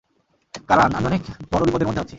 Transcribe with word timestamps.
কারান, 0.69 0.91
আমি 0.95 1.05
অনেক 1.05 1.21
বড় 1.51 1.63
বিপদের 1.65 1.87
মধ্যে 1.87 2.01
আছি। 2.01 2.09